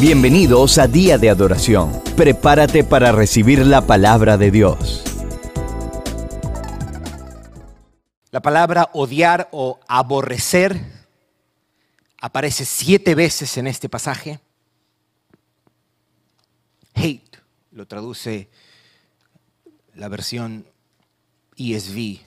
[0.00, 2.00] Bienvenidos a Día de Adoración.
[2.16, 5.02] Prepárate para recibir la palabra de Dios.
[8.30, 10.80] La palabra odiar o aborrecer
[12.20, 14.38] aparece siete veces en este pasaje.
[16.94, 17.40] Hate
[17.72, 18.48] lo traduce
[19.96, 20.64] la versión
[21.56, 22.20] ESV.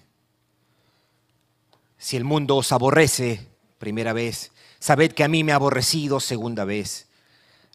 [1.98, 3.48] Si el mundo os aborrece,
[3.78, 7.08] primera vez, sabed que a mí me ha aborrecido, segunda vez.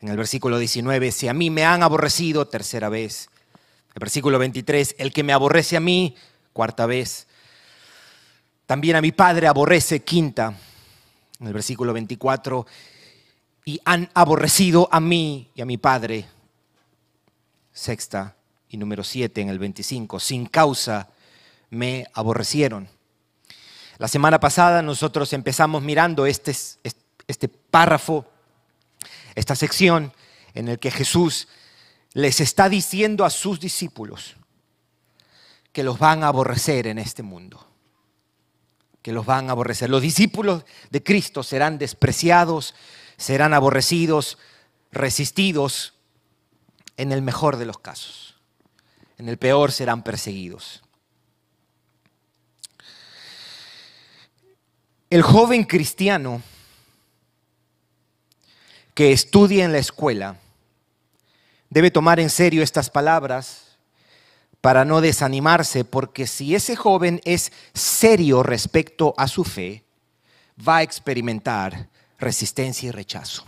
[0.00, 3.30] En el versículo 19, si a mí me han aborrecido, tercera vez.
[3.95, 6.14] El versículo 23, el que me aborrece a mí,
[6.52, 7.27] cuarta vez.
[8.66, 10.55] También a mi padre aborrece, quinta.
[11.41, 12.66] En el versículo 24,
[13.64, 16.27] y han aborrecido a mí y a mi padre,
[17.72, 18.36] sexta.
[18.69, 21.08] Y número siete en el 25, sin causa
[21.70, 22.88] me aborrecieron.
[23.98, 26.55] La semana pasada nosotros empezamos mirando este,
[27.27, 28.27] este párrafo
[29.36, 30.12] esta sección
[30.54, 31.46] en el que Jesús
[32.14, 34.34] les está diciendo a sus discípulos
[35.72, 37.64] que los van a aborrecer en este mundo,
[39.02, 39.91] que los van a aborrecer.
[39.91, 42.74] Los discípulos de Cristo serán despreciados,
[43.19, 44.38] serán aborrecidos,
[44.91, 45.92] resistidos,
[46.96, 48.36] en el mejor de los casos.
[49.18, 50.83] En el peor serán perseguidos.
[55.11, 56.42] El joven cristiano
[58.97, 60.39] que estudie en la escuela
[61.69, 63.77] debe tomar en serio estas palabras
[64.62, 69.84] para no desanimarse, porque si ese joven es serio respecto a su fe,
[70.67, 73.44] va a experimentar resistencia y rechazo.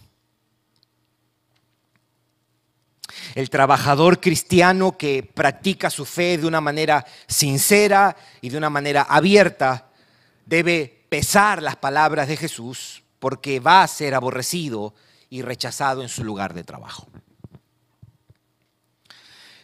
[3.34, 9.06] El trabajador cristiano que practica su fe de una manera sincera y de una manera
[9.08, 9.88] abierta
[10.44, 14.92] debe pesar las palabras de Jesús porque va a ser aborrecido
[15.30, 17.08] y rechazado en su lugar de trabajo.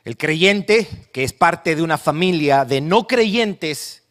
[0.04, 4.02] El creyente, que es parte de una familia de no creyentes,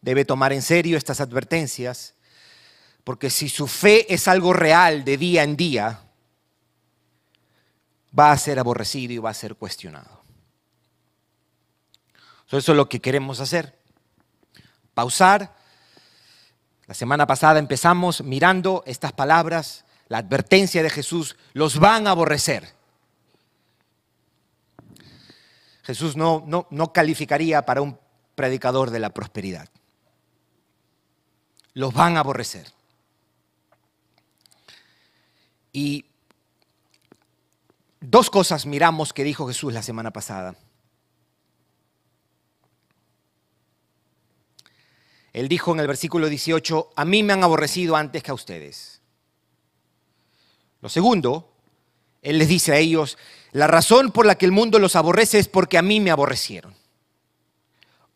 [0.00, 2.14] debe tomar en serio estas advertencias,
[3.04, 6.02] porque si su fe es algo real de día en día,
[8.16, 10.22] va a ser aborrecido y va a ser cuestionado.
[12.48, 13.78] Eso es lo que queremos hacer.
[14.94, 15.54] Pausar.
[16.86, 22.74] La semana pasada empezamos mirando estas palabras la advertencia de Jesús, los van a aborrecer.
[25.82, 27.98] Jesús no, no, no calificaría para un
[28.34, 29.68] predicador de la prosperidad.
[31.74, 32.72] Los van a aborrecer.
[35.72, 36.06] Y
[38.00, 40.56] dos cosas miramos que dijo Jesús la semana pasada.
[45.32, 48.97] Él dijo en el versículo 18, a mí me han aborrecido antes que a ustedes.
[50.80, 51.52] Lo segundo,
[52.22, 53.18] Él les dice a ellos,
[53.52, 56.74] la razón por la que el mundo los aborrece es porque a mí me aborrecieron.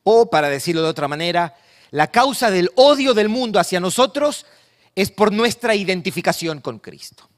[0.05, 1.57] O, para decirlo de otra manera,
[1.91, 4.47] la causa del odio del mundo hacia nosotros
[4.95, 7.29] es por nuestra identificación con Cristo.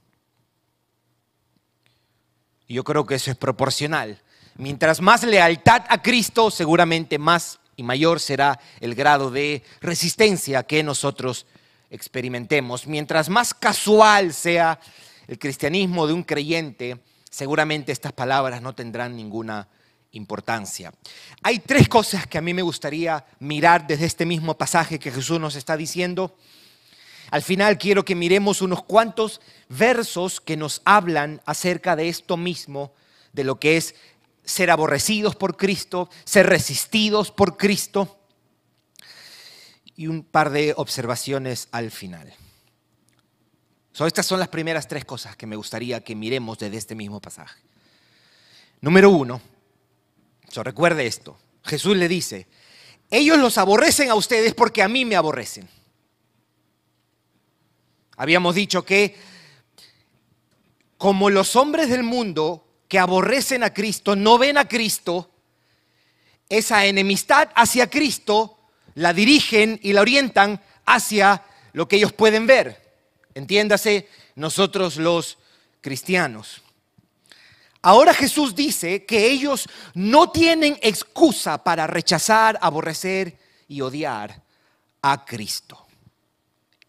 [2.67, 4.21] Y yo creo que eso es proporcional.
[4.57, 10.83] Mientras más lealtad a Cristo, seguramente más y mayor será el grado de resistencia que
[10.83, 11.47] nosotros
[11.91, 12.87] experimentemos.
[12.87, 14.81] Mientras más casual sea
[15.27, 16.99] el cristianismo de un creyente,
[17.31, 19.69] seguramente estas palabras no tendrán ninguna
[20.13, 20.93] importancia.
[21.43, 25.41] Hay tres cosas que a mí me gustaría mirar desde este mismo pasaje que Jesús
[25.41, 26.37] nos está diciendo.
[27.31, 32.93] Al final quiero que miremos unos cuantos versos que nos hablan acerca de esto mismo,
[33.33, 33.95] de lo que es
[34.45, 38.21] ser aborrecidos por Cristo, ser resistidos por Cristo,
[39.97, 42.35] y un par de observaciones al final
[44.01, 47.61] estas son las primeras tres cosas que me gustaría que miremos desde este mismo pasaje.
[48.81, 49.41] Número uno,
[50.63, 52.47] recuerde esto, Jesús le dice,
[53.11, 55.69] ellos los aborrecen a ustedes porque a mí me aborrecen.
[58.17, 59.17] Habíamos dicho que
[60.97, 65.31] como los hombres del mundo que aborrecen a Cristo no ven a Cristo,
[66.49, 68.59] esa enemistad hacia Cristo
[68.95, 71.43] la dirigen y la orientan hacia
[71.73, 72.84] lo que ellos pueden ver.
[73.35, 75.39] Entiéndase, nosotros los
[75.81, 76.63] cristianos.
[77.83, 83.37] Ahora Jesús dice que ellos no tienen excusa para rechazar, aborrecer
[83.69, 84.43] y odiar
[85.03, 85.85] a Cristo.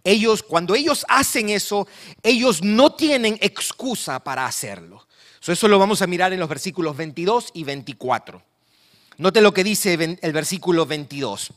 [0.06, 1.88] Ellos, cuando ellos hacen eso,
[2.24, 5.06] ellos no tienen excusa para hacerlo.
[5.46, 8.42] Eso lo vamos a mirar en los versículos 22 y 24.
[9.18, 11.54] Note lo que dice el versículo 22.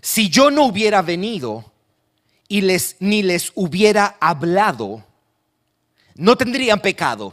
[0.00, 1.72] Si yo no hubiera venido
[2.48, 5.04] y les, ni les hubiera hablado,
[6.14, 7.32] no tendrían pecado,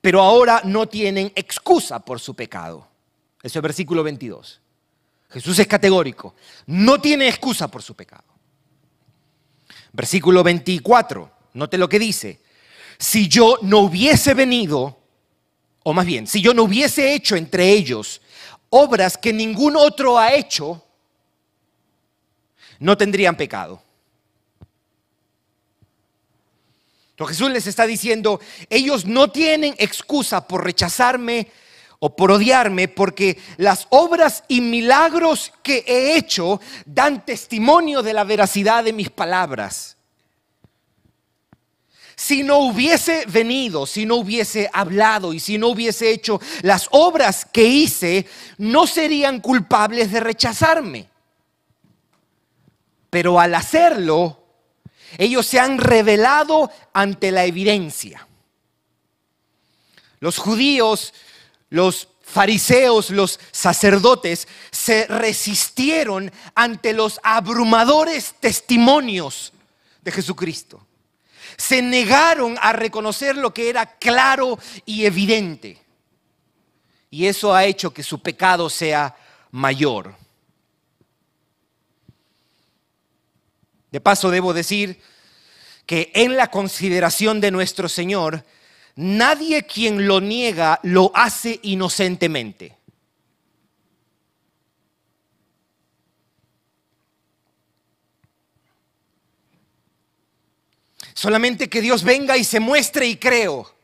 [0.00, 2.86] pero ahora no tienen excusa por su pecado.
[3.42, 4.60] Eso es versículo 22.
[5.30, 6.34] Jesús es categórico,
[6.66, 8.24] no tiene excusa por su pecado.
[9.92, 12.40] Versículo 24, note lo que dice.
[12.98, 14.98] Si yo no hubiese venido,
[15.82, 18.20] o más bien, si yo no hubiese hecho entre ellos
[18.70, 20.85] obras que ningún otro ha hecho,
[22.78, 23.82] no tendrían pecado.
[27.10, 31.50] Entonces Jesús les está diciendo, ellos no tienen excusa por rechazarme
[31.98, 38.24] o por odiarme, porque las obras y milagros que he hecho dan testimonio de la
[38.24, 39.96] veracidad de mis palabras.
[42.16, 47.46] Si no hubiese venido, si no hubiese hablado y si no hubiese hecho las obras
[47.50, 48.26] que hice,
[48.58, 51.08] no serían culpables de rechazarme.
[53.10, 54.42] Pero al hacerlo,
[55.18, 58.26] ellos se han revelado ante la evidencia.
[60.20, 61.14] Los judíos,
[61.70, 69.52] los fariseos, los sacerdotes se resistieron ante los abrumadores testimonios
[70.02, 70.84] de Jesucristo.
[71.56, 75.78] Se negaron a reconocer lo que era claro y evidente.
[77.10, 79.16] Y eso ha hecho que su pecado sea
[79.52, 80.14] mayor.
[83.96, 85.00] De paso, debo decir
[85.86, 88.44] que en la consideración de nuestro Señor,
[88.94, 92.76] nadie quien lo niega lo hace inocentemente.
[101.14, 103.74] Solamente que Dios venga y se muestre y creo.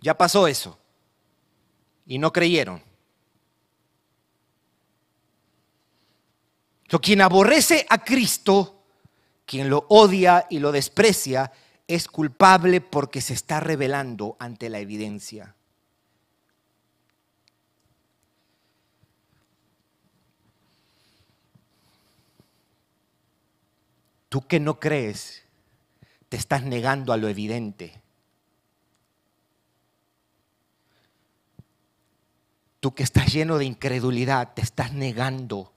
[0.00, 0.78] Ya pasó eso.
[2.06, 2.80] Y no creyeron.
[6.88, 8.82] Quien aborrece a Cristo,
[9.44, 11.52] quien lo odia y lo desprecia,
[11.88, 15.54] es culpable porque se está revelando ante la evidencia.
[24.28, 25.44] Tú que no crees,
[26.28, 28.02] te estás negando a lo evidente.
[32.80, 35.75] Tú que estás lleno de incredulidad, te estás negando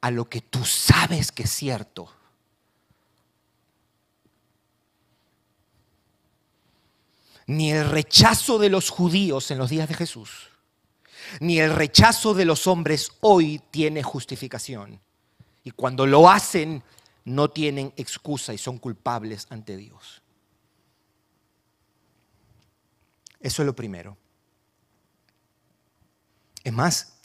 [0.00, 2.12] a lo que tú sabes que es cierto.
[7.46, 10.48] Ni el rechazo de los judíos en los días de Jesús,
[11.40, 15.00] ni el rechazo de los hombres hoy tiene justificación.
[15.64, 16.82] Y cuando lo hacen,
[17.24, 20.22] no tienen excusa y son culpables ante Dios.
[23.40, 24.16] Eso es lo primero.
[26.64, 27.17] Es más,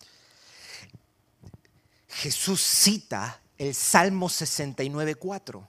[2.24, 5.68] Jesús cita el Salmo 69.4,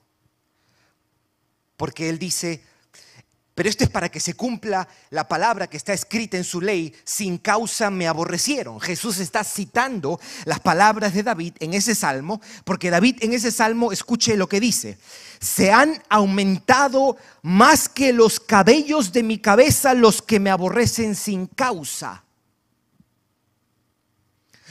[1.76, 2.62] porque él dice,
[3.56, 6.94] pero esto es para que se cumpla la palabra que está escrita en su ley,
[7.02, 8.80] sin causa me aborrecieron.
[8.80, 13.90] Jesús está citando las palabras de David en ese salmo, porque David en ese salmo,
[13.90, 14.96] escuche lo que dice,
[15.40, 21.48] se han aumentado más que los cabellos de mi cabeza los que me aborrecen sin
[21.48, 22.23] causa.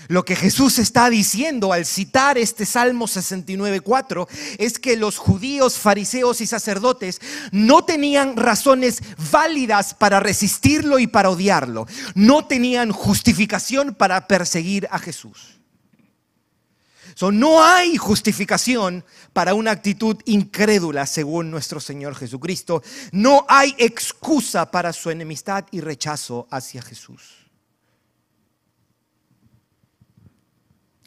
[0.07, 4.27] Lo que Jesús está diciendo al citar este Salmo 69.4
[4.57, 11.29] es que los judíos, fariseos y sacerdotes no tenían razones válidas para resistirlo y para
[11.29, 11.87] odiarlo.
[12.15, 15.59] No tenían justificación para perseguir a Jesús.
[17.31, 22.83] no hay justificación para una actitud incrédula según nuestro Señor Jesucristo.
[23.11, 27.42] No hay excusa para su enemistad y rechazo hacia Jesús.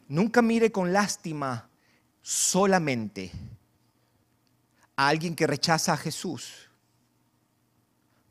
[0.07, 1.69] Nunca mire con lástima
[2.21, 3.31] solamente
[4.95, 6.69] a alguien que rechaza a Jesús,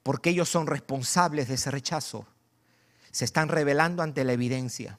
[0.03, 2.27] porque ellos son responsables de ese rechazo.
[3.11, 4.99] Se están revelando ante la evidencia.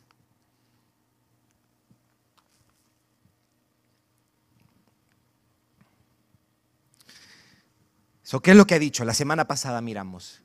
[8.48, 9.03] ¿Qué es lo que ha dicho?
[9.03, 10.41] La semana pasada miramos.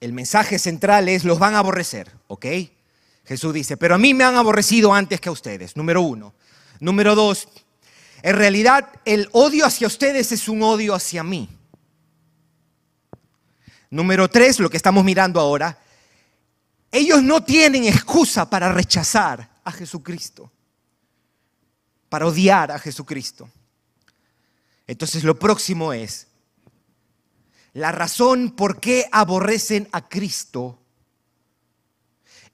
[0.00, 2.46] El mensaje central es los van a aborrecer, ¿ok?
[3.28, 6.34] Jesús dice, pero a mí me han aborrecido antes que a ustedes, número uno.
[6.80, 7.46] Número dos,
[8.22, 11.46] en realidad el odio hacia ustedes es un odio hacia mí.
[13.90, 15.78] Número tres, lo que estamos mirando ahora,
[16.90, 20.50] ellos no tienen excusa para rechazar a Jesucristo,
[22.08, 23.50] para odiar a Jesucristo.
[24.86, 26.28] Entonces lo próximo es,
[27.74, 30.78] la razón por qué aborrecen a Cristo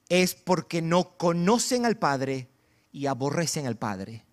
[0.09, 2.49] es porque no conocen al Padre
[2.93, 4.25] y aborrecen al Padre.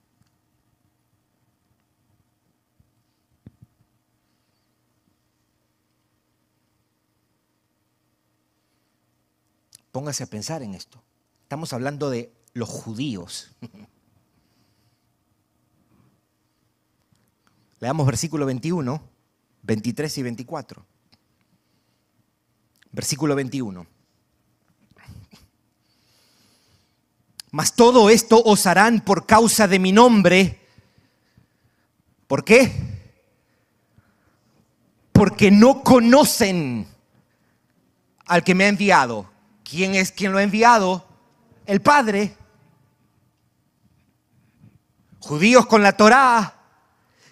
[9.91, 11.03] Póngase a pensar en esto.
[11.43, 13.51] Estamos hablando de los judíos.
[17.81, 19.01] Leamos versículo 21,
[19.63, 20.85] 23 y 24.
[22.91, 24.00] Versículo 21.
[27.51, 30.57] Mas todo esto os harán por causa de mi nombre.
[32.27, 32.71] ¿Por qué?
[35.11, 36.87] Porque no conocen
[38.25, 39.29] al que me ha enviado.
[39.65, 41.05] ¿Quién es quien lo ha enviado?
[41.65, 42.37] El Padre.
[45.19, 46.55] Judíos con la Torá,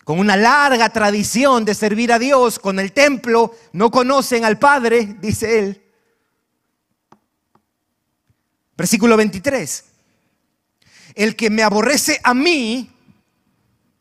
[0.03, 5.15] con una larga tradición de servir a Dios, con el templo, no conocen al Padre,
[5.19, 5.85] dice él.
[8.75, 9.88] Versículo 23.
[11.19, 12.89] El que me aborrece a mí,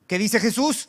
[0.07, 0.89] ¿qué dice Jesús?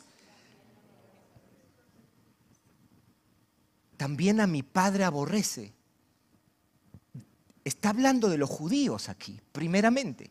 [3.96, 5.72] También a mi Padre aborrece.
[7.64, 10.30] Está hablando de los judíos aquí, primeramente.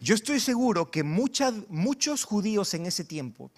[0.00, 3.50] Yo estoy seguro que muchos judíos en ese tiempo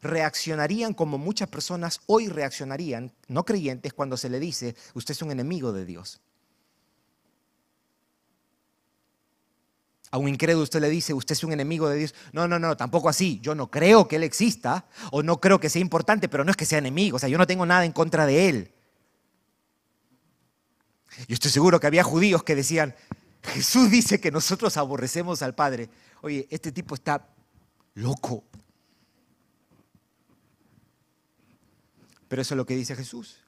[0.00, 5.32] reaccionarían como muchas personas hoy reaccionarían, no creyentes, cuando se le dice, usted es un
[5.32, 6.20] enemigo de Dios.
[10.10, 12.14] A un incrédulo usted le dice, usted es un enemigo de Dios.
[12.32, 13.40] No, no, no, tampoco así.
[13.42, 16.56] Yo no creo que Él exista o no creo que sea importante, pero no es
[16.56, 17.16] que sea enemigo.
[17.16, 18.72] O sea, yo no tengo nada en contra de Él.
[21.26, 22.94] Yo estoy seguro que había judíos que decían,
[23.42, 25.90] Jesús dice que nosotros aborrecemos al Padre.
[26.22, 27.28] Oye, este tipo está
[27.94, 28.44] loco.
[32.28, 33.38] Pero eso es lo que dice Jesús.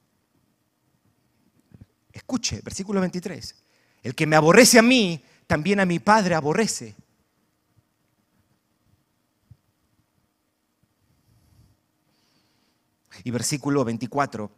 [2.11, 3.55] Escuche, versículo 23.
[4.03, 6.95] El que me aborrece a mí, también a mi Padre aborrece.
[13.25, 14.49] Y versículo 24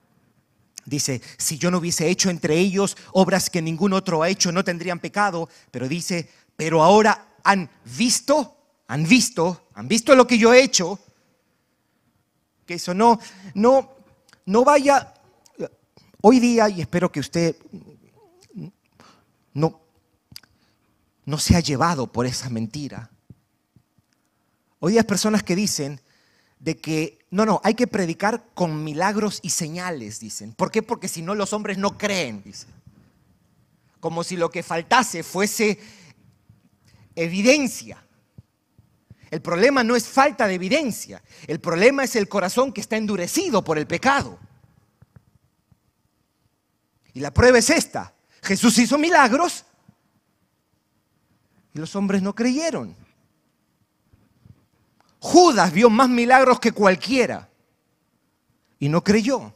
[0.86, 4.64] dice, si yo no hubiese hecho entre ellos obras que ningún otro ha hecho, no
[4.64, 10.54] tendrían pecado, pero dice, pero ahora han visto, han visto, han visto lo que yo
[10.54, 11.00] he hecho,
[12.68, 13.20] que eso no,
[13.56, 13.96] no,
[14.46, 15.12] no vaya,
[16.22, 17.56] hoy día, y espero que usted
[19.56, 19.83] no,
[21.26, 23.10] no sea llevado por esa mentira.
[24.80, 26.02] Hoy hay personas que dicen
[26.60, 30.54] de que, no, no, hay que predicar con milagros y señales, dicen.
[30.54, 30.82] ¿Por qué?
[30.82, 32.70] Porque si no los hombres no creen, dicen.
[34.00, 35.80] Como si lo que faltase fuese
[37.16, 38.04] evidencia.
[39.32, 43.64] El problema no es falta de evidencia, el problema es el corazón que está endurecido
[43.64, 44.38] por el pecado.
[47.14, 48.14] Y la prueba es esta.
[48.44, 49.66] Jesús hizo milagros,
[51.74, 52.96] y los hombres no creyeron.
[55.20, 57.50] Judas vio más milagros que cualquiera
[58.80, 59.54] y no creyó.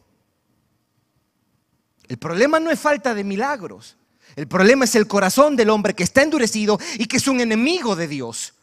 [2.08, 3.98] El problema no es falta de milagros.
[4.36, 7.96] El problema es el corazón del hombre que está endurecido y que es un enemigo
[7.96, 8.54] de Dios.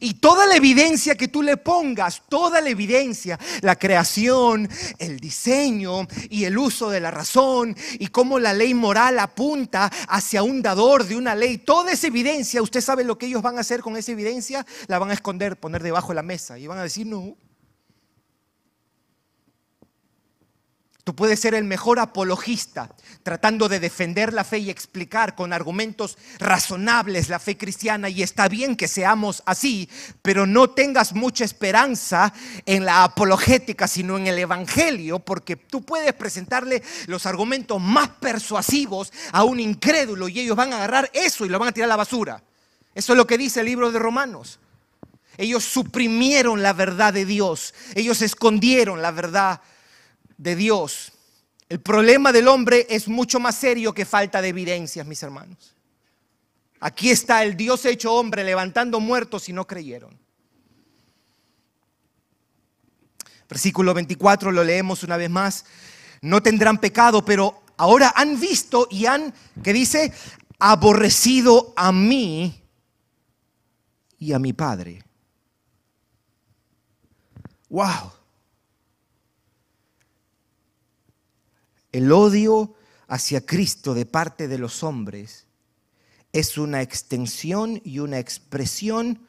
[0.00, 6.06] Y toda la evidencia que tú le pongas, toda la evidencia, la creación, el diseño
[6.30, 11.04] y el uso de la razón y cómo la ley moral apunta hacia un dador
[11.04, 13.96] de una ley, toda esa evidencia, usted sabe lo que ellos van a hacer con
[13.96, 17.06] esa evidencia, la van a esconder, poner debajo de la mesa y van a decir,
[17.06, 17.36] no,
[21.04, 22.88] Tú puedes ser el mejor apologista
[23.22, 28.48] tratando de defender la fe y explicar con argumentos razonables la fe cristiana y está
[28.48, 29.88] bien que seamos así,
[30.22, 32.32] pero no tengas mucha esperanza
[32.64, 39.12] en la apologética, sino en el Evangelio, porque tú puedes presentarle los argumentos más persuasivos
[39.32, 41.92] a un incrédulo y ellos van a agarrar eso y lo van a tirar a
[41.92, 42.42] la basura.
[42.94, 44.58] Eso es lo que dice el libro de Romanos.
[45.36, 49.73] Ellos suprimieron la verdad de Dios, ellos escondieron la verdad de
[50.36, 51.12] Dios.
[51.68, 55.74] El problema del hombre es mucho más serio que falta de evidencias, mis hermanos.
[56.80, 60.18] Aquí está el Dios hecho hombre levantando muertos y no creyeron.
[63.48, 65.64] Versículo 24 lo leemos una vez más.
[66.20, 70.12] No tendrán pecado, pero ahora han visto y han, que dice,
[70.58, 72.62] aborrecido a mí
[74.18, 75.02] y a mi Padre.
[77.68, 78.12] Wow.
[81.94, 82.74] El odio
[83.06, 85.46] hacia Cristo de parte de los hombres
[86.32, 89.28] es una extensión y una expresión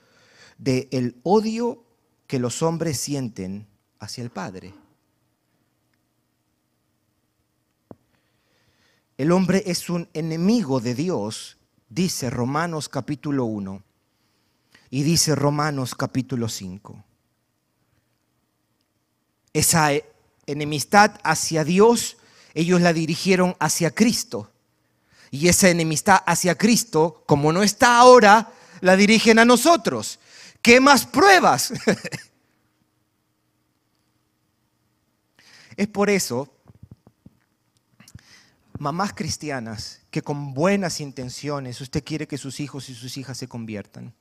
[0.58, 1.84] del odio
[2.26, 3.68] que los hombres sienten
[4.00, 4.74] hacia el Padre.
[9.20, 11.58] El hombre es un enemigo de Dios,
[11.88, 13.84] dice Romanos capítulo 1
[14.90, 17.04] y dice Romanos capítulo 5.
[19.54, 19.92] Esa
[20.48, 22.18] enemistad hacia Dios,
[22.56, 24.50] ellos la dirigieron hacia Cristo.
[25.30, 30.20] Y esa enemistad hacia Cristo, como no está ahora, la dirigen a nosotros.
[30.62, 31.74] ¿Qué más pruebas?
[35.76, 36.50] es por eso,
[38.80, 43.50] mamás cristianas, que con buenas intenciones usted quiere que sus hijos y sus hijas se
[43.50, 44.14] conviertan.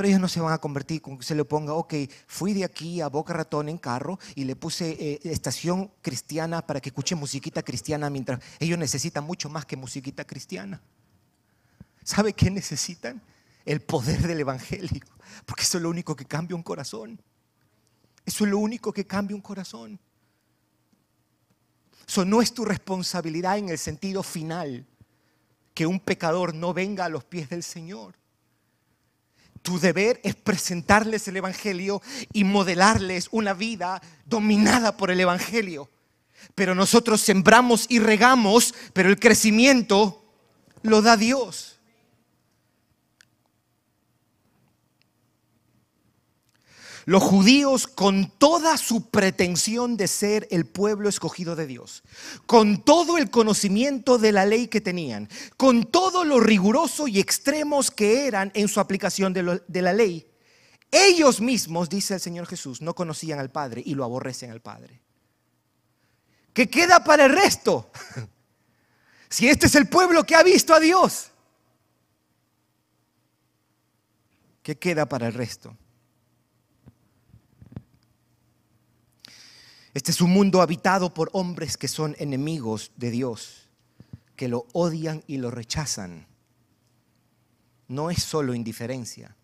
[0.00, 1.92] Pero ellos no se van a convertir con que se le ponga, ok,
[2.26, 6.80] fui de aquí a Boca Ratón en carro y le puse eh, estación cristiana para
[6.80, 10.80] que escuche musiquita cristiana mientras ellos necesitan mucho más que musiquita cristiana.
[12.02, 13.20] ¿Sabe qué necesitan?
[13.66, 15.04] El poder del Evangelio.
[15.44, 17.20] Porque eso es lo único que cambia un corazón.
[18.24, 20.00] Eso es lo único que cambia un corazón.
[22.08, 24.86] Eso no es tu responsabilidad en el sentido final
[25.74, 28.19] que un pecador no venga a los pies del Señor.
[29.62, 32.00] Tu deber es presentarles el Evangelio
[32.32, 35.90] y modelarles una vida dominada por el Evangelio.
[36.54, 40.24] Pero nosotros sembramos y regamos, pero el crecimiento
[40.82, 41.69] lo da Dios.
[47.10, 52.04] Los judíos con toda su pretensión de ser el pueblo escogido de Dios,
[52.46, 57.90] con todo el conocimiento de la ley que tenían, con todo lo riguroso y extremos
[57.90, 60.24] que eran en su aplicación de, de la ley,
[60.92, 65.00] ellos mismos, dice el Señor Jesús, no conocían al Padre y lo aborrecen al Padre.
[66.52, 67.90] ¿Qué queda para el resto?
[69.28, 71.30] Si este es el pueblo que ha visto a Dios,
[74.62, 75.76] ¿qué queda para el resto?
[79.92, 83.68] Este es un mundo habitado por hombres que son enemigos de Dios,
[84.36, 86.28] que lo odian y lo rechazan.
[87.88, 89.36] No es solo indiferencia,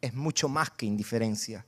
[0.00, 1.64] es mucho más que indiferencia.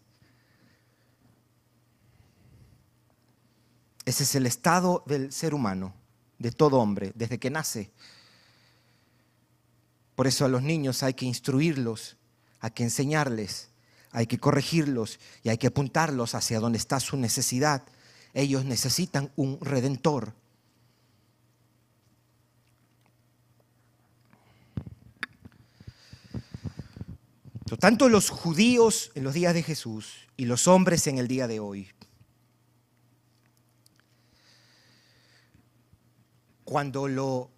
[4.04, 5.94] Ese es el estado del ser humano,
[6.38, 7.92] de todo hombre, desde que nace.
[10.16, 12.16] Por eso a los niños hay que instruirlos,
[12.58, 13.70] hay que enseñarles,
[14.10, 17.84] hay que corregirlos y hay que apuntarlos hacia donde está su necesidad
[18.36, 20.34] ellos necesitan un redentor.
[27.80, 31.60] Tanto los judíos en los días de Jesús y los hombres en el día de
[31.60, 31.88] hoy.
[36.64, 37.50] Cuando lo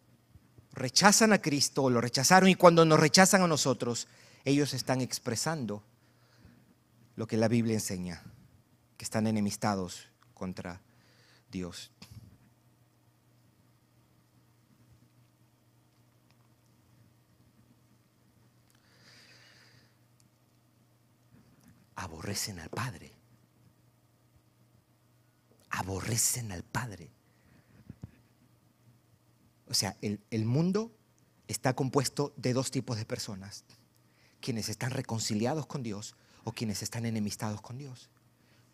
[0.73, 4.07] rechazan a Cristo, lo rechazaron y cuando nos rechazan a nosotros,
[4.45, 5.83] ellos están expresando
[7.17, 8.23] lo que la Biblia enseña,
[8.97, 10.81] que están enemistados contra
[11.51, 11.90] Dios.
[21.96, 23.12] Aborrecen al Padre.
[25.68, 27.11] Aborrecen al Padre.
[29.66, 30.96] O sea, el, el mundo
[31.48, 33.64] está compuesto de dos tipos de personas.
[34.40, 38.09] Quienes están reconciliados con Dios o quienes están enemistados con Dios.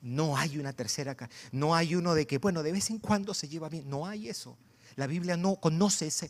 [0.04, 1.16] No hay una tercera,
[1.50, 3.88] no hay uno de que, bueno, de vez en cuando se lleva bien.
[3.88, 4.58] No hay eso.
[4.96, 6.28] La Biblia no conoce esa,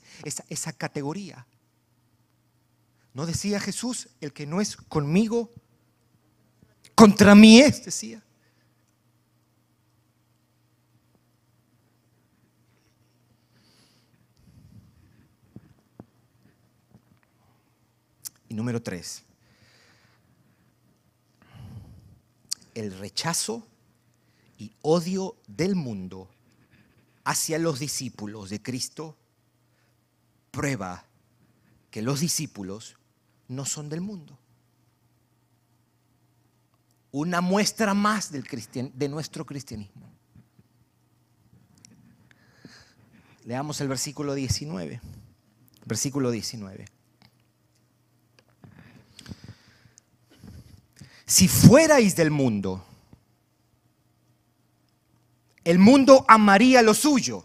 [0.48, 1.44] esa categoría.
[3.14, 5.50] ¿No decía Jesús, el que no es conmigo,
[6.94, 8.22] contra mí es, decía?
[18.48, 19.24] Y número tres,
[22.74, 23.66] el rechazo
[24.58, 26.28] y odio del mundo
[27.24, 29.16] hacia los discípulos de Cristo
[30.50, 31.04] prueba
[31.90, 32.96] que los discípulos
[33.48, 34.38] no son del mundo.
[37.12, 38.44] Una muestra más del
[38.94, 40.10] de nuestro cristianismo.
[43.44, 45.00] Leamos el versículo 19.
[45.84, 46.86] Versículo 19.
[51.26, 52.84] Si fuerais del mundo,
[55.64, 57.44] el mundo amaría lo suyo.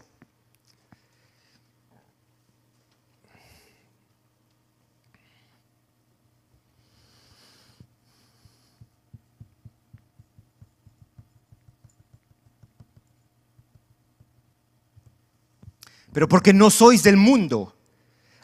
[16.12, 17.76] Pero porque no sois del mundo,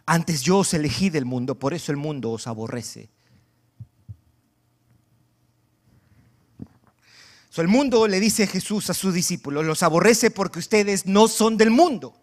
[0.06, 3.10] antes yo os elegí del mundo, por eso el mundo os aborrece.
[7.62, 11.70] El mundo le dice Jesús a sus discípulos, los aborrece porque ustedes no son del
[11.70, 12.14] mundo.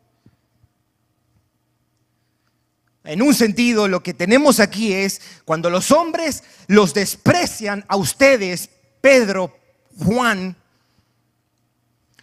[3.04, 8.70] En un sentido, lo que tenemos aquí es cuando los hombres los desprecian a ustedes,
[9.02, 9.58] Pedro,
[9.98, 10.56] Juan,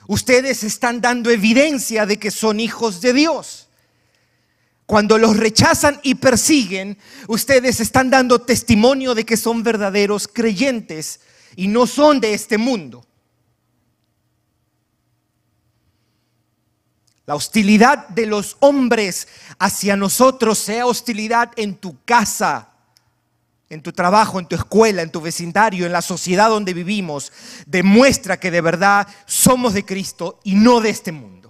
[0.06, 3.68] ustedes están dando evidencia de que son hijos de Dios.
[4.86, 11.20] Cuando los rechazan y persiguen, ustedes están dando testimonio de que son verdaderos creyentes
[11.56, 13.04] y no son de este mundo.
[17.26, 22.70] La hostilidad de los hombres hacia nosotros, sea hostilidad en tu casa,
[23.68, 27.32] en tu trabajo, en tu escuela, en tu vecindario, en la sociedad donde vivimos,
[27.66, 31.40] demuestra que de verdad somos de Cristo y no de este mundo.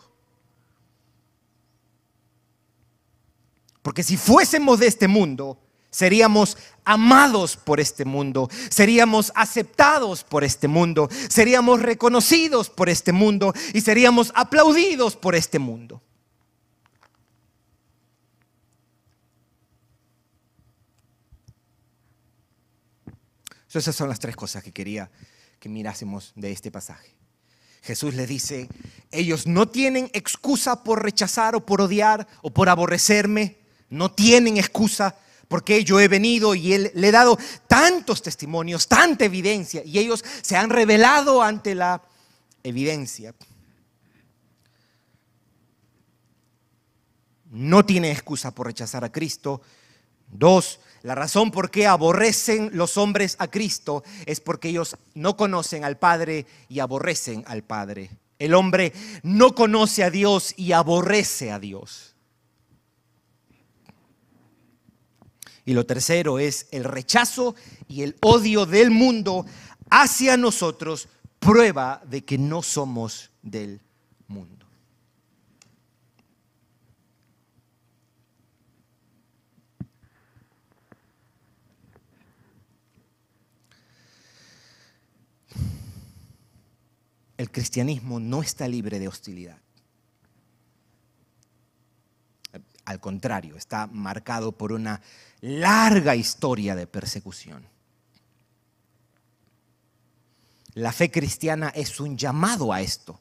[3.81, 5.59] Porque si fuésemos de este mundo,
[5.91, 13.53] seríamos amados por este mundo, seríamos aceptados por este mundo, seríamos reconocidos por este mundo
[13.75, 16.03] y seríamos aplaudidos por este mundo.
[23.73, 25.11] Esas son las tres cosas que quería
[25.61, 27.15] que mirásemos de este pasaje.
[27.83, 28.69] Jesús le dice,
[29.11, 35.17] ellos no tienen excusa por rechazar o por odiar o por aborrecerme no tienen excusa
[35.51, 37.37] porque yo he venido y él, le he dado
[37.67, 42.01] tantos testimonios, tanta evidencia, y ellos se han revelado ante la
[42.63, 43.35] evidencia.
[47.47, 49.61] No tienen excusa por rechazar a Cristo.
[50.29, 55.83] Dos, la razón por qué aborrecen los hombres a Cristo es porque ellos no conocen
[55.83, 58.11] al Padre y aborrecen al Padre.
[58.39, 58.93] El hombre
[59.25, 62.10] no conoce a Dios y aborrece a Dios.
[65.65, 67.55] Y lo tercero es el rechazo
[67.89, 69.47] y el odio del mundo
[69.91, 73.81] hacia nosotros, prueba de que no somos del
[74.29, 74.67] mundo.
[87.37, 89.57] El cristianismo no está libre de hostilidad.
[92.91, 95.01] Al contrario, está marcado por una
[95.41, 97.65] larga historia de persecución.
[100.75, 103.21] La fe cristiana es un llamado a esto.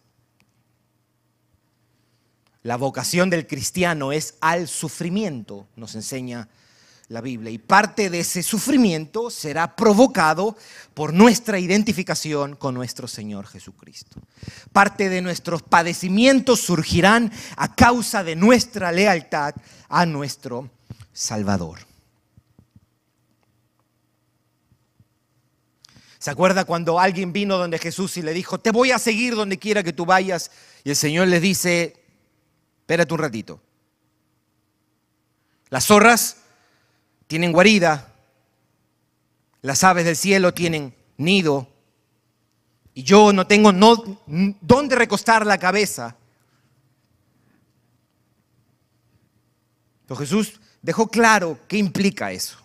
[2.64, 6.50] La vocación del cristiano es al sufrimiento, nos enseña
[7.10, 7.52] la Biblia.
[7.52, 10.56] Y parte de ese sufrimiento será provocado
[10.93, 14.22] por nuestra identificación con nuestro Señor Jesucristo.
[14.72, 19.56] Parte de nuestros padecimientos surgirán a causa de nuestra lealtad
[19.89, 20.69] a nuestro
[21.12, 21.80] Salvador.
[26.19, 29.58] ¿Se acuerda cuando alguien vino donde Jesús y le dijo, te voy a seguir donde
[29.58, 30.52] quiera que tú vayas?
[30.84, 31.95] Y el Señor le dice,
[32.82, 33.62] espérate un ratito.
[35.69, 36.38] Las zorras
[37.30, 38.12] tienen guarida,
[39.62, 41.68] las aves del cielo tienen nido,
[42.96, 44.04] y yo no tengo no,
[44.60, 46.15] dónde recostar la cabeza.
[50.08, 52.58] Pero Jesús dejó claro qué implica eso.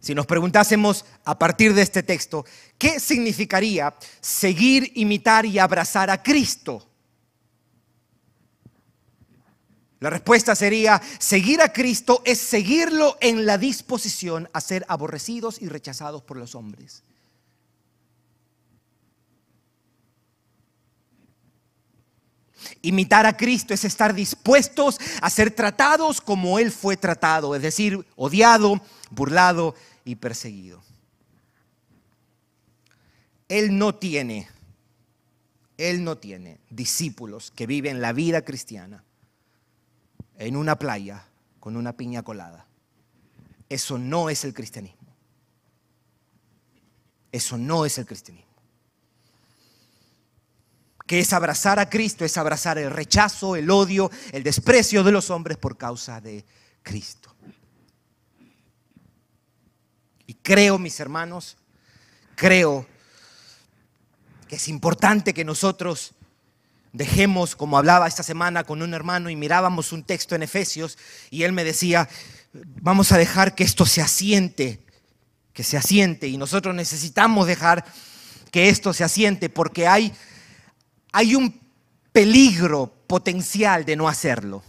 [0.00, 2.44] Si nos preguntásemos a partir de este texto,
[2.78, 6.89] ¿qué significaría seguir, imitar y abrazar a Cristo?
[10.00, 15.68] La respuesta sería, seguir a Cristo es seguirlo en la disposición a ser aborrecidos y
[15.68, 17.04] rechazados por los hombres.
[22.80, 28.06] Imitar a Cristo es estar dispuestos a ser tratados como Él fue tratado, es decir,
[28.16, 29.74] odiado, burlado
[30.06, 30.82] y perseguido.
[33.48, 34.48] Él no tiene,
[35.76, 39.04] Él no tiene discípulos que viven la vida cristiana
[40.40, 41.22] en una playa
[41.60, 42.66] con una piña colada.
[43.68, 45.14] Eso no es el cristianismo.
[47.30, 48.50] Eso no es el cristianismo.
[51.06, 55.28] Que es abrazar a Cristo, es abrazar el rechazo, el odio, el desprecio de los
[55.28, 56.44] hombres por causa de
[56.82, 57.34] Cristo.
[60.26, 61.58] Y creo, mis hermanos,
[62.34, 62.86] creo
[64.48, 66.14] que es importante que nosotros
[66.92, 70.98] dejemos, como hablaba esta semana con un hermano y mirábamos un texto en Efesios
[71.30, 72.08] y él me decía,
[72.52, 74.80] vamos a dejar que esto se asiente,
[75.52, 77.84] que se asiente y nosotros necesitamos dejar
[78.50, 80.12] que esto se asiente porque hay,
[81.12, 81.60] hay un
[82.12, 84.62] peligro potencial de no hacerlo.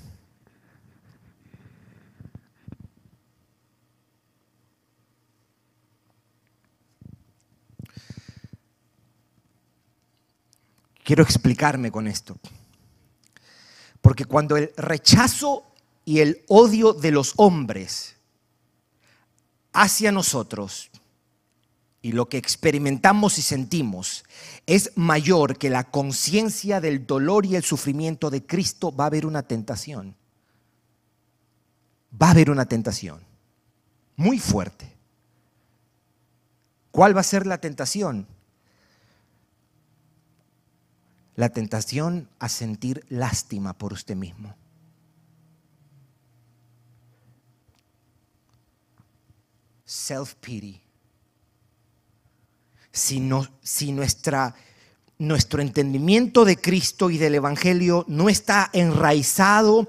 [11.03, 12.37] Quiero explicarme con esto.
[14.01, 15.63] Porque cuando el rechazo
[16.05, 18.15] y el odio de los hombres
[19.73, 20.89] hacia nosotros
[22.01, 24.23] y lo que experimentamos y sentimos
[24.65, 29.25] es mayor que la conciencia del dolor y el sufrimiento de Cristo, va a haber
[29.25, 30.15] una tentación.
[32.19, 33.21] Va a haber una tentación
[34.15, 34.91] muy fuerte.
[36.91, 38.27] ¿Cuál va a ser la tentación?
[41.35, 44.55] La tentación a sentir lástima por usted mismo.
[49.85, 50.81] Self-pity
[52.91, 53.21] si,
[53.61, 54.55] si nuestra,
[55.17, 59.87] nuestro entendimiento de Cristo y del Evangelio no está enraizado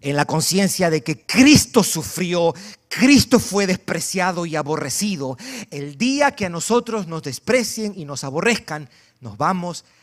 [0.00, 2.54] en la conciencia de que Cristo sufrió,
[2.88, 5.36] Cristo fue despreciado y aborrecido,
[5.70, 8.88] el día que a nosotros nos desprecien y nos aborrezcan,
[9.20, 10.01] nos vamos a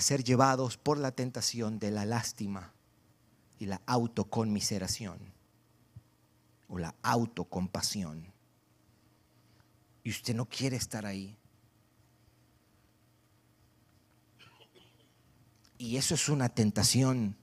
[0.00, 2.72] ser llevados por la tentación de la lástima
[3.58, 5.18] y la autoconmiseración
[6.68, 8.34] o la autocompasión
[10.04, 11.36] y usted no quiere estar ahí.
[15.78, 17.36] Y eso es una tentación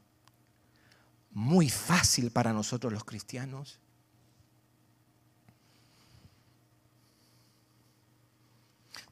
[1.31, 3.79] muy fácil para nosotros los cristianos.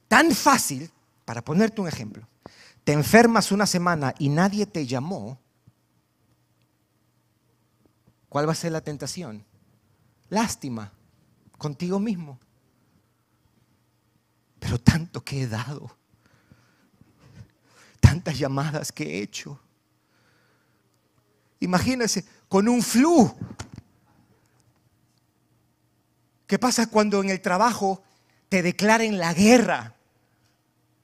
[0.08, 0.92] Tan fácil,
[1.26, 2.28] para ponerte un ejemplo,
[2.90, 5.40] te enfermas una semana y nadie te llamó,
[8.28, 9.46] ¿cuál va a ser la tentación?
[10.28, 10.92] Lástima
[11.60, 12.40] contigo mismo
[14.58, 15.96] pero tanto que he dado,
[18.00, 19.62] tantas llamadas que he hecho.
[21.60, 23.32] Imagínense, con un flu.
[26.48, 28.02] ¿Qué pasa cuando en el trabajo
[28.50, 29.99] te declaren la guerra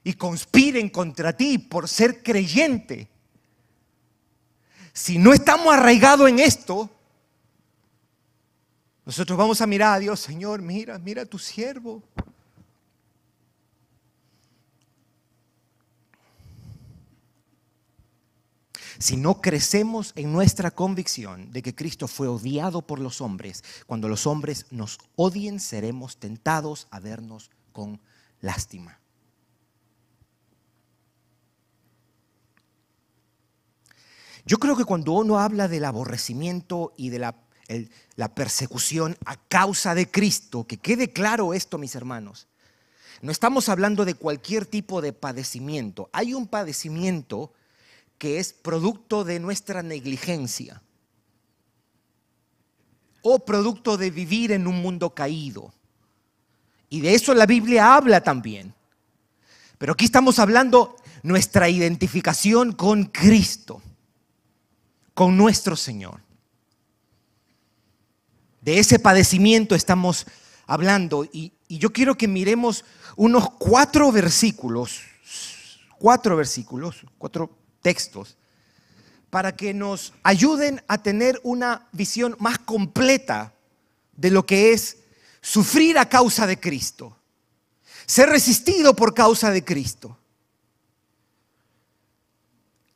[0.06, 3.10] y conspiren contra ti por ser creyente?
[4.94, 6.90] Si no estamos arraigados en esto,
[9.04, 12.02] nosotros vamos a mirar a Dios, Señor, mira, mira a tu siervo.
[19.00, 24.08] Si no crecemos en nuestra convicción de que Cristo fue odiado por los hombres, cuando
[24.08, 28.00] los hombres nos odien, seremos tentados a vernos con
[28.40, 29.00] lástima.
[34.46, 37.36] Yo creo que cuando uno habla del aborrecimiento y de la,
[38.36, 42.48] persecución a causa de Cristo, que quede claro esto, mis hermanos,
[43.22, 46.10] no estamos hablando de cualquier tipo de padecimiento.
[46.14, 47.54] Hay un padecimiento
[48.20, 50.82] que es producto de nuestra negligencia
[53.24, 55.74] o producto de vivir en un mundo caído.
[56.90, 58.76] Y de eso la Biblia habla también.
[59.80, 63.82] Pero aquí estamos hablando nuestra identificación con Cristo,
[65.16, 66.20] con nuestro Señor.
[68.62, 70.28] De ese padecimiento estamos
[70.68, 75.02] hablando y, yo quiero que miremos unos cuatro versículos,
[75.98, 78.38] cuatro versículos, cuatro textos
[79.32, 83.56] para que nos ayuden a tener una visión más completa
[84.16, 84.98] de lo que es
[85.42, 87.18] sufrir a causa de Cristo,
[88.06, 90.20] ser resistido por causa de Cristo.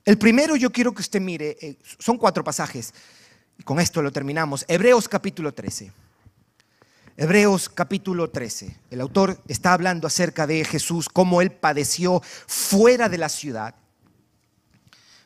[0.05, 2.93] El primero yo quiero que usted mire, eh, son cuatro pasajes,
[3.57, 4.65] y con esto lo terminamos.
[4.67, 5.91] Hebreos capítulo 13.
[7.17, 8.77] Hebreos capítulo 13.
[8.91, 13.75] El autor está hablando acerca de Jesús, cómo él padeció fuera de la ciudad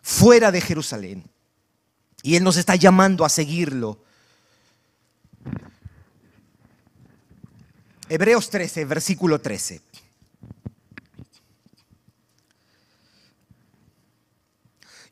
[0.03, 1.23] fuera de Jerusalén.
[2.21, 4.03] Y Él nos está llamando a seguirlo.
[8.09, 9.81] Hebreos 13, versículo 13.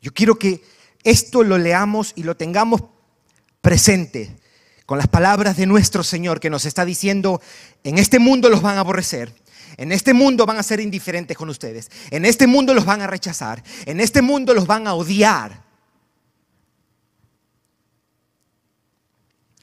[0.02, 0.62] Yo quiero que
[1.04, 2.82] esto lo leamos y lo tengamos
[3.62, 4.36] presente
[4.84, 7.40] con las palabras de nuestro Señor que nos está diciendo,
[7.84, 9.32] en este mundo los van a aborrecer,
[9.76, 11.90] en este mundo van a ser indiferentes con ustedes.
[12.10, 13.62] En este mundo los van a rechazar.
[13.86, 15.62] En este mundo los van a odiar.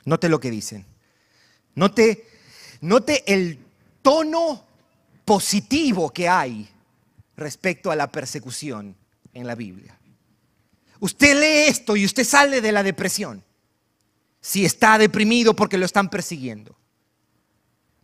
[0.05, 0.85] Note lo que dicen.
[1.75, 2.25] Note,
[2.81, 3.59] note el
[4.01, 4.65] tono
[5.25, 6.67] positivo que hay
[7.37, 8.95] respecto a la persecución
[9.33, 9.98] en la Biblia.
[10.99, 13.43] Usted lee esto y usted sale de la depresión
[14.41, 16.75] si está deprimido porque lo están persiguiendo.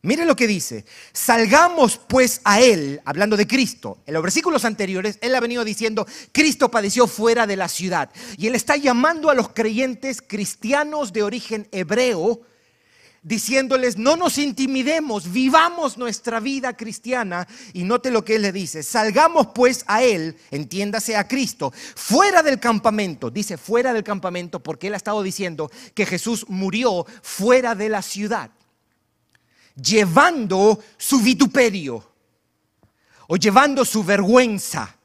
[0.06, 0.86] Mire lo que dice.
[1.14, 4.04] Salgamos pues a Él, hablando de Cristo.
[4.06, 8.12] En los versículos anteriores, Él ha venido diciendo, Cristo padeció fuera de la ciudad.
[8.38, 12.42] Y Él está llamando a los creyentes cristianos de origen hebreo,
[13.26, 17.48] diciéndoles, no nos intimidemos, vivamos nuestra vida cristiana.
[17.74, 22.44] Y note lo que Él le dice, salgamos pues a Él, entiéndase a Cristo, fuera
[22.44, 23.32] del campamento.
[23.32, 28.02] Dice fuera del campamento porque Él ha estado diciendo que Jesús murió fuera de la
[28.02, 28.52] ciudad.
[29.76, 32.02] llevando su vituperio
[33.28, 34.96] o llevando su vergüenza.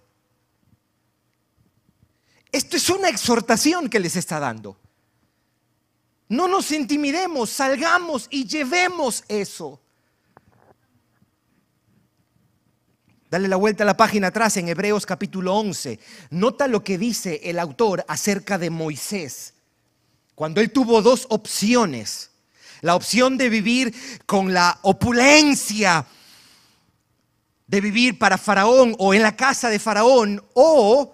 [2.53, 4.77] Esto es una exhortación que les está dando.
[6.31, 9.81] No nos intimidemos, salgamos y llevemos eso.
[13.29, 15.99] Dale la vuelta a la página atrás en Hebreos capítulo 11.
[16.31, 19.55] Nota lo que dice el autor acerca de Moisés.
[20.37, 22.31] Cuando él tuvo dos opciones.
[22.81, 23.93] La opción de vivir
[24.25, 26.07] con la opulencia,
[27.67, 31.13] de vivir para Faraón o en la casa de Faraón, o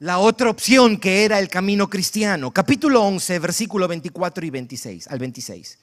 [0.00, 2.52] la otra opción que era el camino cristiano.
[2.52, 5.78] Capítulo 11, versículo 24 y 26, al 26.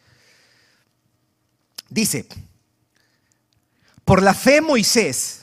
[1.89, 2.25] Dice,
[4.04, 5.41] por la fe Moisés,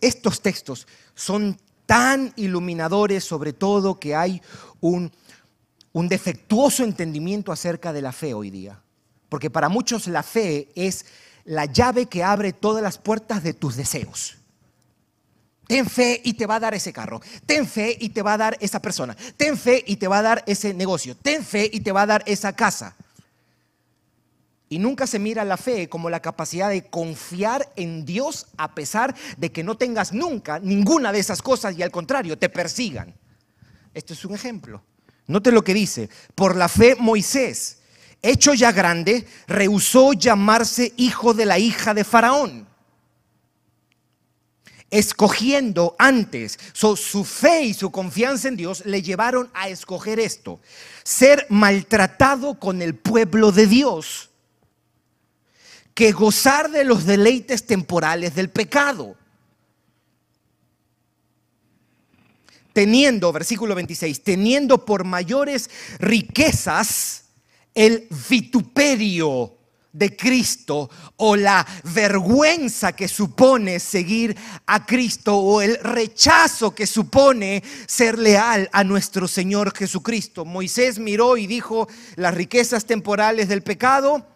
[0.00, 4.40] estos textos son tan iluminadores sobre todo que hay
[4.80, 5.10] un,
[5.92, 8.80] un defectuoso entendimiento acerca de la fe hoy día.
[9.28, 11.06] Porque para muchos la fe es
[11.44, 14.36] la llave que abre todas las puertas de tus deseos.
[15.66, 17.20] Ten fe y te va a dar ese carro.
[17.46, 19.16] Ten fe y te va a dar esa persona.
[19.36, 21.16] Ten fe y te va a dar ese negocio.
[21.16, 22.94] Ten fe y te va a dar esa casa.
[24.68, 29.14] Y nunca se mira la fe como la capacidad de confiar en Dios a pesar
[29.36, 33.14] de que no tengas nunca ninguna de esas cosas y al contrario, te persigan.
[33.92, 34.82] Esto es un ejemplo.
[35.26, 36.10] Note lo que dice.
[36.34, 37.78] Por la fe Moisés,
[38.20, 42.66] hecho ya grande, rehusó llamarse hijo de la hija de Faraón.
[44.94, 50.60] Escogiendo antes, su fe y su confianza en Dios le llevaron a escoger esto,
[51.02, 54.30] ser maltratado con el pueblo de Dios
[55.94, 59.16] que gozar de los deleites temporales del pecado.
[62.72, 67.24] Teniendo, versículo 26, teniendo por mayores riquezas
[67.74, 69.56] el vituperio
[69.94, 77.62] de Cristo o la vergüenza que supone seguir a Cristo o el rechazo que supone
[77.86, 80.44] ser leal a nuestro Señor Jesucristo.
[80.44, 84.26] Moisés miró y dijo, las riquezas temporales del pecado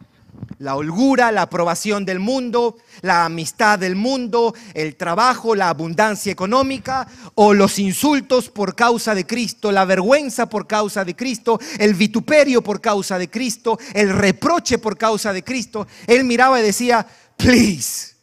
[0.59, 7.09] la holgura, la aprobación del mundo, la amistad del mundo, el trabajo, la abundancia económica
[7.35, 12.63] o los insultos por causa de Cristo, la vergüenza por causa de Cristo, el vituperio
[12.63, 15.87] por causa de Cristo, el reproche por causa de Cristo.
[16.07, 18.17] Él miraba y decía, please.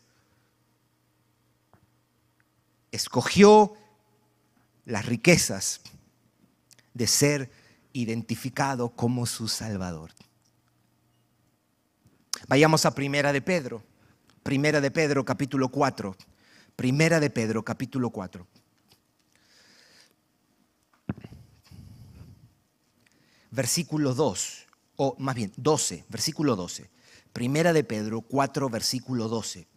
[2.92, 3.74] Escogió
[4.86, 5.82] las riquezas
[6.94, 7.52] de ser
[7.92, 10.12] identificado como su Salvador.
[12.48, 13.84] Vayamos a Primera de Pedro.
[14.44, 16.16] Primera de Pedro capítulo 4.
[16.76, 18.46] Primera de Pedro capítulo 4.
[23.50, 26.90] Versículo 2, o más bien 12, versículo 12.
[27.34, 29.68] Primera de Pedro 4, versículo 12.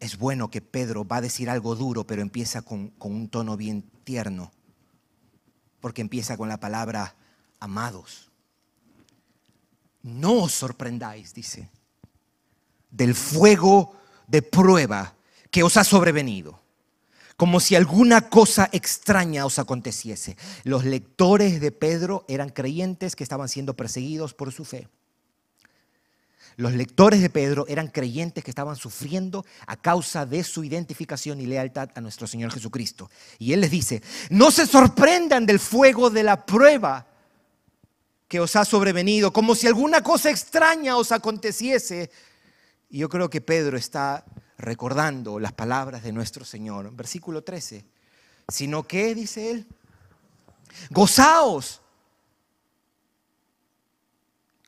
[0.00, 3.56] Es bueno que Pedro va a decir algo duro, pero empieza con, con un tono
[3.56, 4.50] bien tierno,
[5.80, 7.14] porque empieza con la palabra
[7.60, 8.31] amados
[10.02, 11.70] no os sorprendáis, dice,
[12.90, 15.14] del fuego de prueba
[15.50, 16.60] que os ha sobrevenido,
[17.36, 20.36] como si alguna cosa extraña os aconteciese.
[20.64, 24.88] Los lectores de Pedro eran creyentes que estaban siendo perseguidos por su fe.
[26.56, 31.46] Los lectores de Pedro eran creyentes que estaban sufriendo a causa de su identificación y
[31.46, 33.10] lealtad a nuestro Señor Jesucristo.
[33.38, 37.06] Y Él les dice, no se sorprendan del fuego de la prueba
[38.32, 42.10] que os ha sobrevenido, como si alguna cosa extraña os aconteciese.
[42.88, 44.24] Y yo creo que Pedro está
[44.56, 46.96] recordando las palabras de nuestro Señor.
[46.96, 47.84] Versículo 13.
[48.48, 49.66] Sino que, dice él,
[50.88, 51.82] gozaos.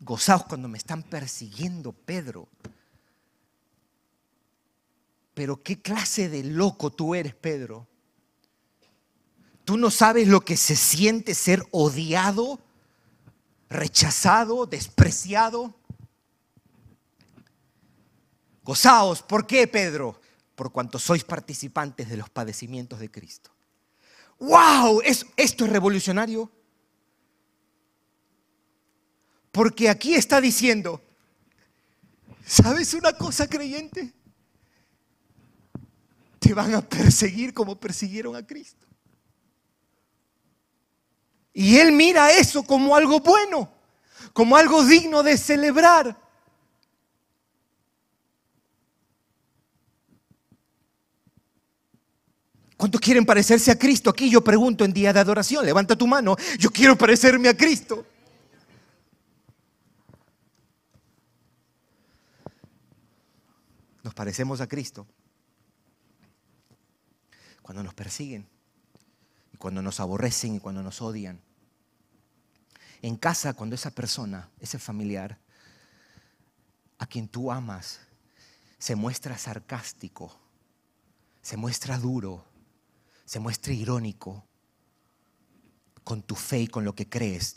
[0.00, 2.48] Gozaos cuando me están persiguiendo, Pedro.
[5.32, 7.88] Pero qué clase de loco tú eres, Pedro.
[9.64, 12.60] Tú no sabes lo que se siente ser odiado
[13.68, 15.74] rechazado, despreciado.
[18.62, 20.20] Gozaos, ¿por qué, Pedro?
[20.54, 23.50] Por cuanto sois participantes de los padecimientos de Cristo.
[24.38, 25.02] ¡Wow!
[25.36, 26.50] ¿Esto es revolucionario?
[29.52, 31.00] Porque aquí está diciendo,
[32.44, 34.12] ¿sabes una cosa creyente?
[36.40, 38.83] Te van a perseguir como persiguieron a Cristo.
[41.54, 43.72] Y él mira eso como algo bueno,
[44.32, 46.18] como algo digno de celebrar.
[52.76, 54.10] ¿Cuántos quieren parecerse a Cristo?
[54.10, 58.04] Aquí yo pregunto en día de adoración, levanta tu mano, yo quiero parecerme a Cristo.
[64.02, 65.06] Nos parecemos a Cristo
[67.62, 68.46] cuando nos persiguen,
[69.54, 71.40] y cuando nos aborrecen y cuando nos odian.
[73.02, 75.38] En casa, cuando esa persona, ese familiar,
[76.98, 78.00] a quien tú amas,
[78.78, 80.36] se muestra sarcástico,
[81.40, 82.44] se muestra duro,
[83.24, 84.44] se muestra irónico
[86.02, 87.54] con tu fe y con lo que crees.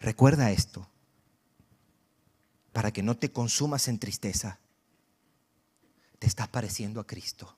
[0.00, 0.86] Recuerda esto,
[2.74, 4.58] para que no te consumas en tristeza.
[6.18, 7.56] Te estás pareciendo a Cristo.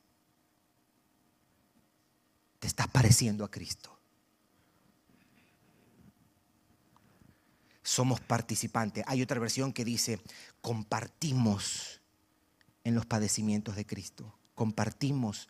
[2.59, 3.99] Te estás pareciendo a Cristo.
[7.83, 9.05] Somos participantes.
[9.07, 10.21] Hay otra versión que dice,
[10.61, 12.01] compartimos
[12.85, 14.39] en los padecimientos de Cristo.
[14.55, 15.49] Compartimos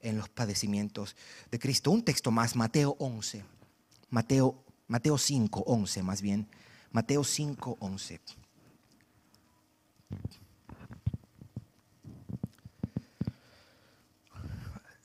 [0.00, 1.16] en los padecimientos
[1.50, 1.90] de Cristo.
[1.90, 3.44] Un texto más, Mateo 11.
[4.10, 6.48] Mateo, Mateo 5, 11 más bien.
[6.92, 8.20] Mateo 5, 11.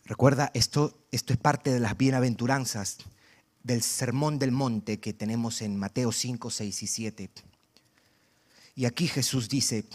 [0.06, 2.98] Recuerda, esto, esto es parte de las bienaventuranzas
[3.64, 7.30] del sermón del monte que tenemos en Mateo 5, 6 y 7.
[8.76, 9.86] Y aquí Jesús dice,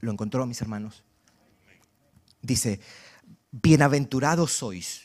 [0.00, 1.04] ¿lo encontró mis hermanos?
[2.42, 2.80] Dice,
[3.52, 5.02] bienaventurados sois.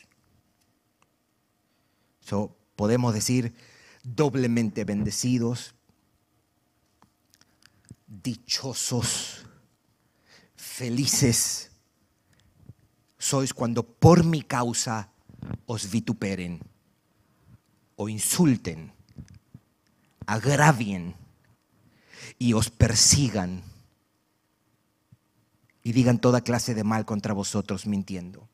[2.22, 3.54] So, podemos decir
[4.02, 5.76] doblemente bendecidos,
[8.08, 9.46] dichosos,
[10.72, 11.70] felices
[13.18, 15.12] sois cuando por mi causa
[15.66, 16.60] os vituperen
[17.96, 18.90] o insulten,
[20.26, 21.14] agravien
[22.38, 23.62] y os persigan
[25.84, 28.48] y digan toda clase de mal contra vosotros mintiendo.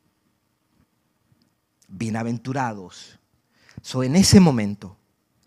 [1.87, 3.17] Bienaventurados.
[3.81, 4.97] So en ese momento,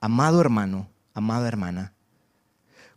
[0.00, 1.92] amado hermano, amada hermana,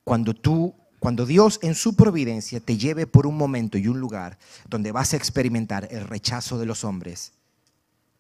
[0.06, 0.74] cuando tú
[1.06, 5.14] cuando Dios en su providencia te lleve por un momento y un lugar donde vas
[5.14, 7.34] a experimentar el rechazo de los hombres,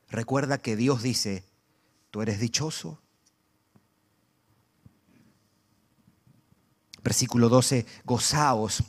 [0.08, 1.44] recuerda que Dios dice,
[2.12, 3.00] tú eres dichoso.
[7.04, 8.84] Versículo 12, gozaos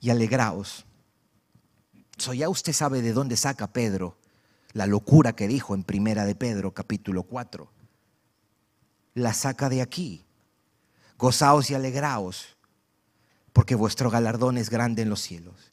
[0.00, 0.84] y alegraos.
[2.16, 4.18] So ya usted sabe de dónde saca Pedro
[4.72, 7.70] la locura que dijo en Primera de Pedro capítulo 4.
[9.14, 10.24] La saca de aquí.
[11.16, 12.57] Gozaos y alegraos
[13.58, 15.72] porque vuestro galardón es grande en los cielos,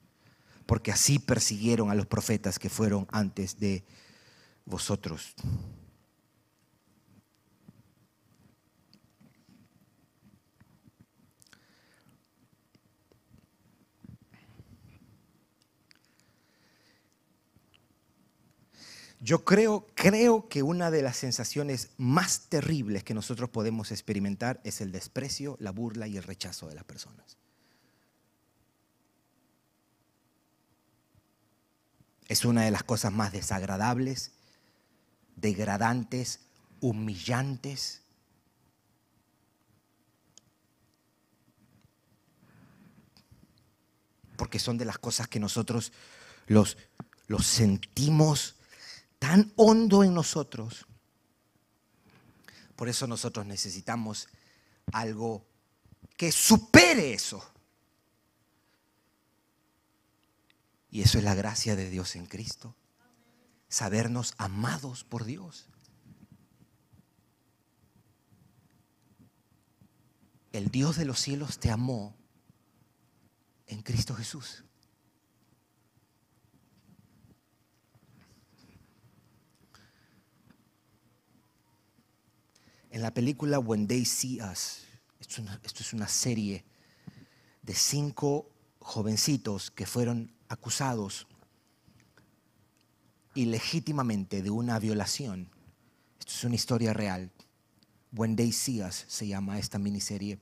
[0.66, 3.86] porque así persiguieron a los profetas que fueron antes de
[4.66, 5.36] vosotros.
[19.20, 24.82] Yo creo, creo que una de las sensaciones más terribles que nosotros podemos experimentar es
[24.82, 27.38] el desprecio, la burla y el rechazo de las personas.
[32.28, 34.32] Es una de las cosas más desagradables,
[35.36, 36.40] degradantes,
[36.80, 38.02] humillantes.
[44.38, 45.92] Porque son de las cosas que nosotros
[46.48, 46.78] los,
[47.42, 48.56] sentimos
[49.20, 50.86] tan hondo en nosotros.
[52.76, 54.28] Por eso nosotros necesitamos
[54.92, 55.46] algo
[56.18, 57.44] que supere eso.
[60.96, 62.74] Y eso es la gracia de Dios en Cristo.
[63.68, 65.68] Sabernos amados por Dios.
[70.54, 72.16] El Dios de los cielos te amó
[73.68, 74.64] en Cristo Jesús.
[82.90, 84.86] En la película When They See Us,
[85.20, 85.44] esto
[85.82, 86.64] es una, serie
[87.64, 91.28] de cinco jovencitos que fueron acusados
[93.34, 95.50] ilegítimamente de una violación.
[96.20, 97.32] Esto es una historia real.
[98.12, 100.40] When They See Us se llama esta miniserie.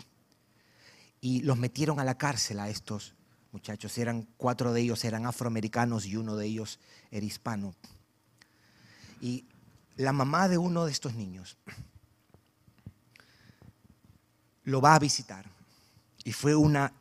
[1.20, 3.16] Y los metieron a la cárcel a estos
[3.52, 3.98] muchachos.
[3.98, 6.80] Eran cuatro de ellos eran afroamericanos y uno de ellos
[7.12, 7.74] era hispano.
[9.22, 9.46] Y
[9.96, 11.58] la mamá de uno de estos niños
[14.64, 15.46] lo va a visitar.
[16.24, 16.94] Y fue una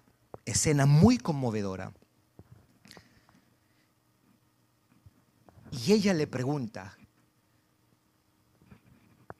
[0.45, 1.93] escena muy conmovedora
[5.85, 6.97] Y ella le pregunta,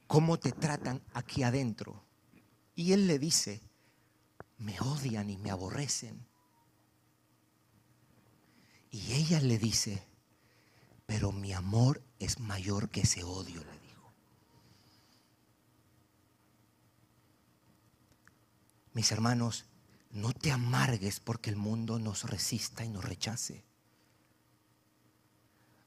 [0.09, 2.03] ¿cómo te tratan aquí adentro?
[2.75, 3.61] Y él le dice,
[4.59, 6.27] me odian y me aborrecen.
[8.91, 10.05] Y ella le dice,
[11.07, 14.13] pero mi amor es mayor que ese odio, le dijo.
[18.95, 19.67] Mis hermanos,
[20.11, 23.65] no te amargues porque el mundo nos resista y nos rechace.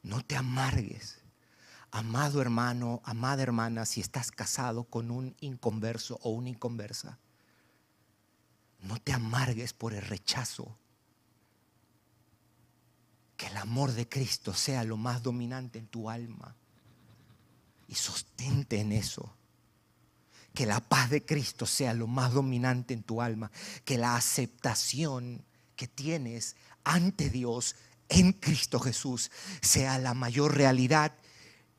[0.05, 1.17] No te amargues.
[1.89, 7.17] Amado hermano, amada hermana, si estás casado con un inconverso o una inconversa,
[8.81, 10.77] no te amargues por el rechazo.
[13.35, 16.55] Que el amor de Cristo sea lo más dominante en tu alma.
[17.87, 19.35] Y sostente en eso.
[20.53, 23.51] Que la paz de Cristo sea lo más dominante en tu alma.
[23.83, 25.43] Que la aceptación
[25.75, 27.75] que tienes ante Dios
[28.09, 29.31] en Cristo Jesús
[29.61, 31.13] sea la mayor realidad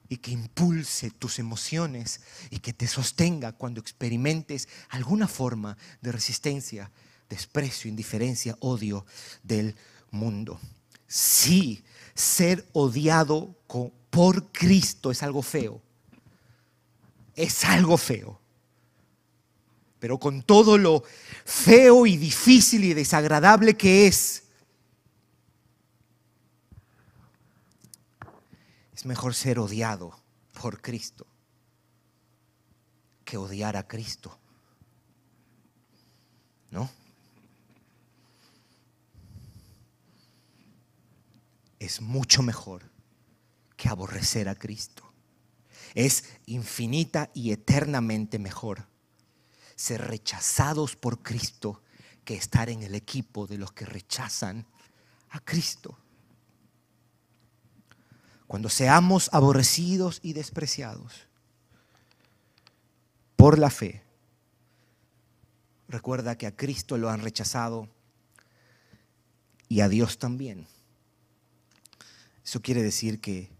[0.09, 2.21] y que impulse tus emociones
[2.51, 6.91] y que te sostenga cuando experimentes alguna forma de resistencia,
[7.29, 9.05] desprecio, indiferencia, odio
[9.43, 9.77] del
[10.11, 10.61] mundo.
[11.09, 13.55] Sí, ser odiado
[14.11, 15.83] por Cristo es algo feo.
[17.35, 18.41] Es algo feo.
[19.99, 21.05] Pero con todo lo
[21.45, 24.45] feo y difícil y desagradable que es,
[29.07, 30.21] Mejor ser odiado
[30.61, 31.29] por Cristo
[33.25, 34.37] que odiar a Cristo.
[36.73, 36.91] ¿No?
[41.79, 42.91] Es mucho mejor
[43.77, 45.05] que aborrecer a Cristo.
[45.95, 48.89] Es infinita y eternamente mejor
[49.77, 51.81] ser rechazados por Cristo
[52.25, 54.67] que estar en el equipo de los que rechazan
[55.31, 55.97] a Cristo
[58.47, 61.27] cuando seamos aborrecidos y despreciados
[63.37, 64.03] por la fe,
[65.89, 67.89] recuerda que a Cristo lo han rechazado
[69.69, 70.67] y a Dios también.
[72.45, 73.51] Eso quiere decir que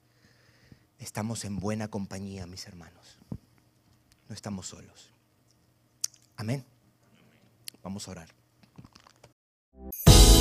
[0.99, 3.19] estamos en buena compañía, mis hermanos.
[4.29, 5.11] No estamos solos.
[6.37, 6.65] Amén.
[7.83, 8.29] Vamos a orar.